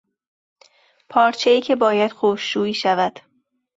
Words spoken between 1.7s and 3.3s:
باید خشک شویی شود.